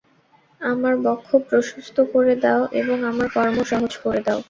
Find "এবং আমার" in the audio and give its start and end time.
2.81-3.27